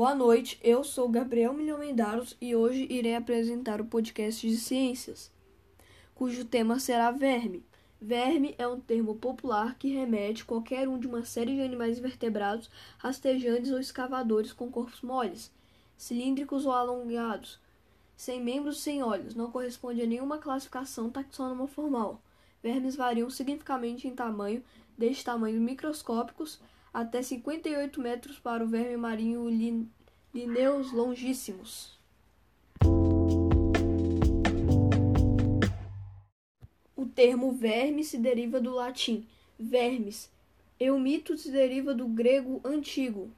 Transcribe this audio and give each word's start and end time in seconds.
Boa 0.00 0.14
noite, 0.14 0.58
eu 0.62 0.82
sou 0.82 1.10
Gabriel 1.10 1.52
Milhomendaros 1.52 2.34
e 2.40 2.56
hoje 2.56 2.86
irei 2.88 3.14
apresentar 3.14 3.82
o 3.82 3.84
podcast 3.84 4.48
de 4.48 4.56
ciências, 4.56 5.30
cujo 6.14 6.46
tema 6.46 6.80
será 6.80 7.10
verme. 7.10 7.62
Verme 8.00 8.54
é 8.56 8.66
um 8.66 8.80
termo 8.80 9.16
popular 9.16 9.76
que 9.78 9.92
remete 9.92 10.42
qualquer 10.46 10.88
um 10.88 10.98
de 10.98 11.06
uma 11.06 11.26
série 11.26 11.54
de 11.54 11.60
animais 11.60 11.98
vertebrados, 11.98 12.70
rastejantes 12.96 13.70
ou 13.70 13.78
escavadores 13.78 14.54
com 14.54 14.70
corpos 14.70 15.02
moles, 15.02 15.52
cilíndricos 15.98 16.64
ou 16.64 16.72
alongados, 16.72 17.60
sem 18.16 18.42
membros 18.42 18.80
sem 18.80 19.02
olhos, 19.02 19.34
não 19.34 19.50
corresponde 19.50 20.00
a 20.00 20.06
nenhuma 20.06 20.38
classificação 20.38 21.10
taxônoma 21.10 21.66
formal. 21.66 22.22
Vermes 22.62 22.96
variam 22.96 23.28
significativamente 23.28 24.08
em 24.08 24.14
tamanho, 24.14 24.64
desde 24.96 25.22
tamanhos 25.22 25.60
microscópicos 25.60 26.58
até 26.92 27.22
58 27.22 28.00
metros 28.00 28.38
para 28.38 28.64
o 28.64 28.68
verme 28.68 28.96
marinho 28.96 29.48
Linneus 30.34 30.92
longíssimos. 30.92 31.98
O 36.96 37.06
termo 37.06 37.52
verme 37.52 38.04
se 38.04 38.18
deriva 38.18 38.60
do 38.60 38.72
latim 38.72 39.26
vermes. 39.58 40.30
Eumito 40.78 41.36
se 41.36 41.50
deriva 41.50 41.94
do 41.94 42.08
grego 42.08 42.60
antigo 42.64 43.30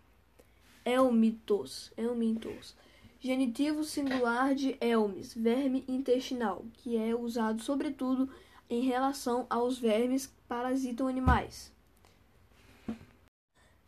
elmitos, 0.84 1.92
elmitos. 1.96 2.74
Genitivo 3.20 3.84
singular 3.84 4.54
de 4.54 4.76
elmes, 4.80 5.32
verme 5.32 5.84
intestinal, 5.86 6.64
que 6.72 6.96
é 6.96 7.14
usado 7.14 7.62
sobretudo 7.62 8.28
em 8.68 8.82
relação 8.82 9.46
aos 9.48 9.78
vermes 9.78 10.26
que 10.26 10.34
parasitam 10.48 11.06
animais. 11.06 11.71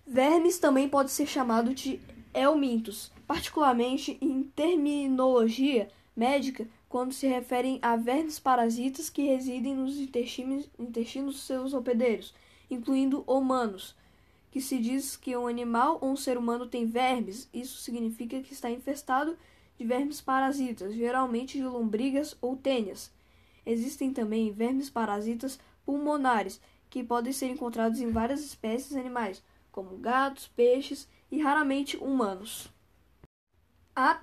Vermes 0.06 0.58
também 0.58 0.86
pode 0.86 1.10
ser 1.10 1.26
chamado 1.26 1.74
de 1.74 1.98
helmintos, 2.34 3.10
particularmente 3.26 4.18
em 4.20 4.42
terminologia 4.42 5.88
médica, 6.14 6.68
quando 6.88 7.12
se 7.12 7.26
referem 7.26 7.78
a 7.80 7.96
vermes 7.96 8.38
parasitas 8.38 9.08
que 9.08 9.22
residem 9.22 9.74
nos 9.74 9.96
intestinos, 9.96 10.68
intestinos 10.78 11.34
dos 11.34 11.44
seus 11.44 11.72
hospedeiros, 11.72 12.34
incluindo 12.70 13.24
humanos. 13.26 13.96
Que 14.50 14.60
se 14.60 14.78
diz 14.78 15.16
que 15.16 15.36
um 15.36 15.46
animal 15.46 15.98
ou 16.00 16.10
um 16.10 16.16
ser 16.16 16.36
humano 16.36 16.66
tem 16.66 16.86
vermes, 16.86 17.48
isso 17.52 17.78
significa 17.78 18.40
que 18.40 18.52
está 18.52 18.70
infestado 18.70 19.36
de 19.76 19.84
vermes 19.84 20.20
parasitas, 20.20 20.94
geralmente 20.94 21.56
de 21.58 21.64
lombrigas 21.64 22.36
ou 22.40 22.56
tênias. 22.56 23.10
Existem 23.66 24.12
também 24.12 24.52
vermes 24.52 24.90
parasitas 24.90 25.58
pulmonares, 25.84 26.60
que 26.90 27.02
podem 27.02 27.32
ser 27.32 27.46
encontrados 27.46 28.00
em 28.00 28.10
várias 28.10 28.44
espécies 28.44 28.94
animais, 28.94 29.42
como 29.74 29.96
gatos, 29.96 30.46
peixes 30.46 31.08
e 31.32 31.42
raramente 31.42 31.96
humanos. 31.96 32.72
A 33.96 34.20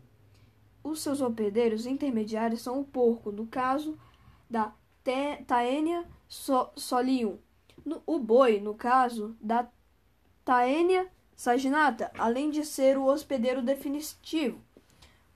Os 0.83 1.01
seus 1.01 1.21
hospedeiros 1.21 1.87
intermediários 1.87 2.61
são 2.61 2.79
o 2.79 2.85
porco, 2.85 3.31
no 3.31 3.47
caso 3.47 3.97
da 4.47 4.71
Taenia 5.47 6.05
solium, 6.75 7.37
o 8.05 8.19
boi, 8.19 8.59
no 8.59 8.75
caso 8.75 9.35
da 9.41 9.67
Taenia 10.45 11.07
saginata, 11.35 12.11
além 12.17 12.51
de 12.51 12.63
ser 12.63 12.97
o 12.97 13.05
hospedeiro 13.05 13.61
definitivo. 13.61 14.61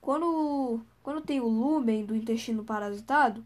Quando, 0.00 0.80
quando 1.02 1.22
tem 1.22 1.40
o 1.40 1.48
lúmen 1.48 2.06
do 2.06 2.14
intestino 2.14 2.62
parasitado, 2.62 3.44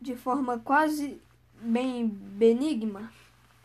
de 0.00 0.16
forma 0.16 0.58
quase 0.58 1.20
bem 1.60 2.08
benigna, 2.08 3.12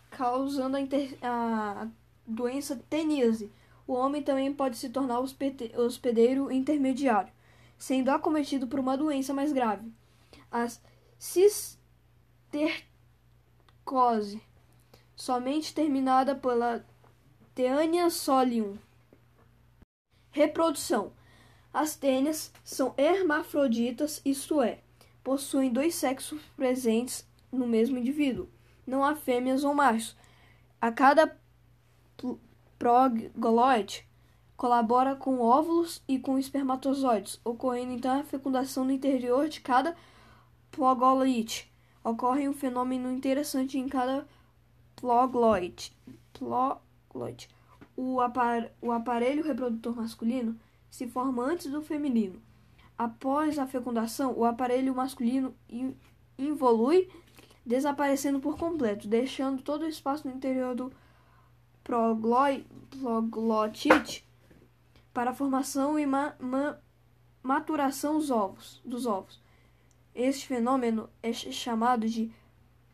causando 0.09 0.77
a, 0.77 0.81
inter, 0.81 1.17
a 1.21 1.87
doença 2.25 2.75
teníase. 2.89 3.51
O 3.87 3.93
homem 3.93 4.21
também 4.21 4.53
pode 4.53 4.77
se 4.77 4.89
tornar 4.89 5.19
hospedeiro 5.19 6.51
intermediário, 6.51 7.31
sendo 7.77 8.09
acometido 8.09 8.67
por 8.67 8.79
uma 8.79 8.95
doença 8.95 9.33
mais 9.33 9.51
grave, 9.51 9.91
a 10.51 10.67
cistercose, 11.17 11.79
somente 15.15 15.73
terminada 15.73 16.35
pela 16.35 16.85
Teania 17.55 18.09
solium. 18.09 18.77
Reprodução. 20.31 21.11
As 21.73 21.95
tênias 21.95 22.53
são 22.63 22.93
hermafroditas, 22.95 24.21
isto 24.23 24.61
é, 24.61 24.79
possuem 25.23 25.71
dois 25.71 25.95
sexos 25.95 26.41
presentes 26.55 27.27
no 27.51 27.67
mesmo 27.67 27.97
indivíduo. 27.97 28.47
Não 28.89 29.03
há 29.03 29.15
fêmeas 29.15 29.63
ou 29.63 29.73
machos. 29.73 30.17
A 30.81 30.91
cada 30.91 31.37
progloide 32.77 34.07
colabora 34.57 35.15
com 35.15 35.39
óvulos 35.39 36.01
e 36.07 36.17
com 36.17 36.37
espermatozoides, 36.37 37.39
ocorrendo 37.45 37.93
então 37.93 38.19
a 38.19 38.23
fecundação 38.23 38.83
no 38.83 38.91
interior 38.91 39.47
de 39.47 39.61
cada 39.61 39.95
progloide. 40.71 41.71
Ocorre 42.03 42.49
um 42.49 42.53
fenômeno 42.53 43.11
interessante 43.11 43.77
em 43.77 43.87
cada 43.87 44.27
progloide. 44.95 45.93
O, 47.95 48.19
apar 48.21 48.71
o 48.81 48.91
aparelho 48.91 49.43
reprodutor 49.43 49.95
masculino 49.95 50.59
se 50.89 51.07
forma 51.07 51.43
antes 51.43 51.71
do 51.71 51.81
feminino. 51.81 52.41
Após 52.97 53.59
a 53.59 53.67
fecundação, 53.67 54.33
o 54.37 54.43
aparelho 54.43 54.95
masculino 54.95 55.53
involui, 56.37 57.09
desaparecendo 57.69 58.39
por 58.39 58.57
completo, 58.57 59.07
deixando 59.07 59.61
todo 59.61 59.83
o 59.83 59.87
espaço 59.87 60.27
no 60.27 60.33
interior 60.33 60.73
do 60.73 60.91
proglotite 62.91 64.25
para 65.13 65.29
a 65.29 65.35
formação 65.35 65.99
e 65.99 66.05
ma 66.07 66.33
ma 66.39 66.79
maturação 67.43 68.15
dos 68.15 68.31
ovos, 68.31 68.81
dos 68.83 69.05
ovos. 69.05 69.39
Este 70.15 70.47
fenômeno 70.47 71.11
é 71.21 71.31
chamado 71.31 72.09
de 72.09 72.31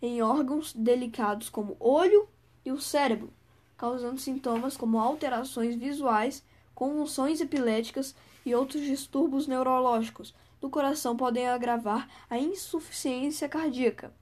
em 0.00 0.20
órgãos 0.20 0.72
delicados 0.72 1.48
como 1.48 1.76
olho 1.78 2.28
e 2.64 2.72
o 2.72 2.80
cérebro, 2.80 3.32
causando 3.76 4.20
sintomas 4.20 4.76
como 4.76 4.98
alterações 4.98 5.76
visuais, 5.76 6.44
convulsões 6.74 7.40
epiléticas 7.40 8.14
e 8.44 8.54
outros 8.54 8.82
distúrbios 8.82 9.46
neurológicos 9.46 10.34
do 10.60 10.70
coração 10.70 11.16
podem 11.16 11.48
agravar 11.48 12.08
a 12.28 12.38
insuficiência 12.38 13.48
cardíaca. 13.48 14.12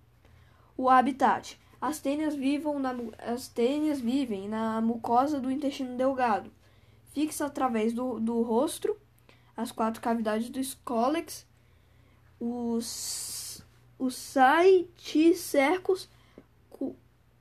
O 0.76 0.88
habitat. 0.88 1.58
As 1.80 1.98
tênias, 1.98 2.34
na, 2.36 2.94
as 3.32 3.48
tênias 3.48 4.00
vivem 4.00 4.48
na 4.48 4.80
mucosa 4.82 5.40
do 5.40 5.50
intestino 5.50 5.96
delgado, 5.96 6.52
fixa 7.12 7.46
através 7.46 7.94
do, 7.94 8.20
do 8.20 8.42
rosto, 8.42 8.94
as 9.56 9.72
quatro 9.72 10.00
cavidades 10.00 10.50
do 10.50 10.60
escólex, 10.60 11.46
os, 12.38 13.64
os 13.98 14.14
saiticercos 14.14 16.08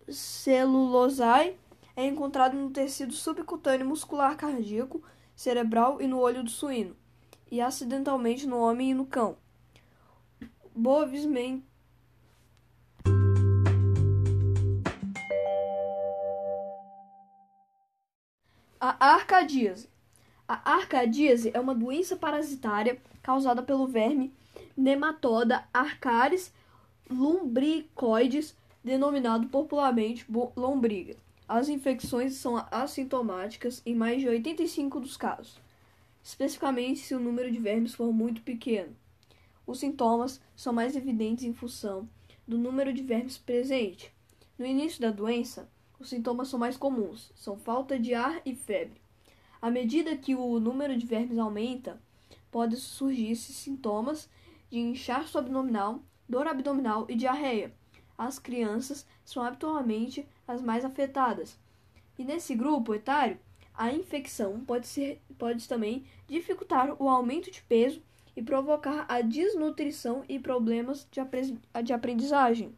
celulosai 0.07 1.57
é 1.95 2.05
encontrado 2.05 2.55
no 2.55 2.69
tecido 2.69 3.13
subcutâneo 3.13 3.85
muscular 3.85 4.35
cardíaco, 4.35 5.03
cerebral 5.39 6.01
e 6.01 6.05
no 6.05 6.19
olho 6.19 6.43
do 6.43 6.49
suíno, 6.49 6.93
e 7.49 7.61
acidentalmente 7.61 8.45
no 8.45 8.59
homem 8.59 8.91
e 8.91 8.93
no 8.93 9.05
cão. 9.05 9.37
Bovis 10.75 11.25
A 18.81 19.13
arcadíase. 19.13 19.89
A 20.45 20.73
arcadíase 20.73 21.51
é 21.53 21.59
uma 21.59 21.73
doença 21.73 22.17
parasitária 22.17 23.01
causada 23.23 23.63
pelo 23.63 23.87
verme 23.87 24.33
nematoda 24.75 25.63
Arcaris 25.73 26.51
lumbricoides, 27.09 28.57
denominado 28.83 29.47
popularmente 29.47 30.25
lombriga. 30.57 31.15
As 31.49 31.67
infecções 31.67 32.35
são 32.35 32.63
assintomáticas 32.69 33.81
em 33.83 33.95
mais 33.95 34.21
de 34.21 34.29
85 34.29 34.99
dos 34.99 35.17
casos, 35.17 35.59
especificamente 36.21 36.99
se 36.99 37.15
o 37.15 37.19
número 37.19 37.51
de 37.51 37.57
vermes 37.57 37.95
for 37.95 38.13
muito 38.13 38.43
pequeno. 38.43 38.95
Os 39.65 39.79
sintomas 39.79 40.39
são 40.55 40.71
mais 40.71 40.95
evidentes 40.95 41.43
em 41.43 41.51
função 41.51 42.07
do 42.47 42.55
número 42.55 42.93
de 42.93 43.01
vermes 43.01 43.39
presente. 43.39 44.13
No 44.59 44.65
início 44.65 45.01
da 45.01 45.09
doença, 45.09 45.67
os 45.99 46.09
sintomas 46.09 46.49
são 46.49 46.59
mais 46.59 46.77
comuns, 46.77 47.31
são 47.33 47.57
falta 47.57 47.97
de 47.97 48.13
ar 48.13 48.39
e 48.45 48.53
febre. 48.53 49.01
À 49.59 49.71
medida 49.71 50.15
que 50.15 50.35
o 50.35 50.59
número 50.59 50.95
de 50.95 51.07
vermes 51.07 51.39
aumenta, 51.39 51.99
podem 52.51 52.77
surgir 52.77 53.35
sintomas 53.35 54.29
de 54.69 54.77
inchaço 54.77 55.39
abdominal, 55.39 56.03
dor 56.29 56.45
abdominal 56.45 57.07
e 57.09 57.15
diarreia. 57.15 57.73
As 58.19 58.37
crianças 58.37 59.07
são 59.23 59.41
habitualmente 59.41 60.27
as 60.45 60.61
mais 60.61 60.83
afetadas. 60.83 61.57
E 62.17 62.25
nesse 62.25 62.53
grupo 62.53 62.93
etário, 62.93 63.39
a 63.73 63.93
infecção 63.93 64.59
pode, 64.59 64.87
ser, 64.87 65.21
pode 65.37 65.65
também 65.69 66.03
dificultar 66.27 67.01
o 67.01 67.07
aumento 67.07 67.49
de 67.49 67.61
peso 67.61 68.03
e 68.35 68.43
provocar 68.43 69.05
a 69.07 69.21
desnutrição 69.21 70.25
e 70.27 70.37
problemas 70.37 71.07
de, 71.09 71.21
de 71.81 71.93
aprendizagem. 71.93 72.75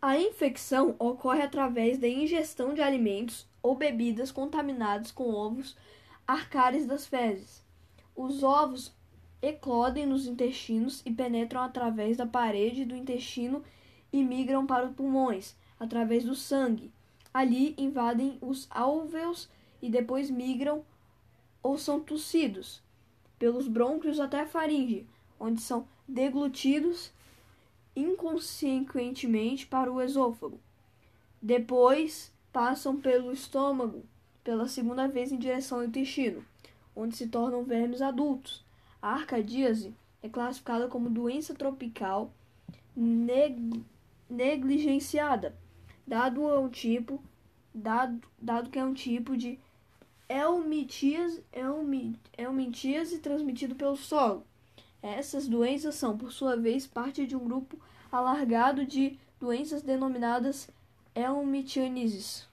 A 0.00 0.16
infecção 0.16 0.94
ocorre 1.00 1.42
através 1.42 1.98
da 1.98 2.06
ingestão 2.06 2.72
de 2.72 2.80
alimentos 2.80 3.48
ou 3.60 3.74
bebidas 3.74 4.30
contaminados 4.30 5.10
com 5.10 5.34
ovos 5.34 5.76
arcários 6.24 6.86
das 6.86 7.08
fezes. 7.08 7.64
Os 8.14 8.44
ovos 8.44 8.94
eclodem 9.42 10.06
nos 10.06 10.26
intestinos 10.26 11.02
e 11.04 11.12
penetram 11.12 11.60
através 11.60 12.16
da 12.16 12.24
parede 12.24 12.84
do 12.84 12.94
intestino 12.94 13.62
e 14.12 14.22
migram 14.22 14.64
para 14.64 14.86
os 14.86 14.94
pulmões, 14.94 15.56
através 15.80 16.24
do 16.24 16.34
sangue. 16.34 16.92
Ali 17.34 17.74
invadem 17.76 18.38
os 18.40 18.68
alvéolos 18.70 19.48
e 19.80 19.90
depois 19.90 20.30
migram 20.30 20.84
ou 21.62 21.76
são 21.76 22.00
tossidos 22.00 22.80
pelos 23.38 23.66
brônquios 23.66 24.20
até 24.20 24.40
a 24.40 24.46
faringe, 24.46 25.06
onde 25.40 25.60
são 25.60 25.88
deglutidos 26.06 27.12
inconscientemente 27.96 29.66
para 29.66 29.92
o 29.92 30.00
esôfago. 30.00 30.60
Depois 31.40 32.32
passam 32.52 33.00
pelo 33.00 33.32
estômago 33.32 34.04
pela 34.44 34.68
segunda 34.68 35.06
vez 35.06 35.32
em 35.32 35.38
direção 35.38 35.78
ao 35.78 35.84
intestino, 35.84 36.44
onde 36.94 37.16
se 37.16 37.28
tornam 37.28 37.64
vermes 37.64 38.02
adultos. 38.02 38.64
A 39.02 39.14
arcadíase 39.14 39.92
é 40.22 40.28
classificada 40.28 40.86
como 40.86 41.10
doença 41.10 41.52
tropical 41.52 42.32
neg 42.94 43.84
negligenciada 44.30 45.54
dado 46.06 46.48
é 46.48 46.58
um 46.58 46.68
tipo 46.68 47.22
dado, 47.74 48.20
dado 48.40 48.70
que 48.70 48.78
é 48.78 48.84
um 48.84 48.94
tipo 48.94 49.36
de 49.36 49.58
helmintíase, 50.28 51.44
helmintíase 52.36 53.18
transmitido 53.18 53.74
pelo 53.74 53.96
solo. 53.96 54.46
Essas 55.02 55.48
doenças 55.48 55.96
são, 55.96 56.16
por 56.16 56.32
sua 56.32 56.56
vez, 56.56 56.86
parte 56.86 57.26
de 57.26 57.34
um 57.34 57.44
grupo 57.44 57.76
alargado 58.10 58.86
de 58.86 59.18
doenças 59.40 59.82
denominadas 59.82 60.70
helmintianeses. 61.14 62.48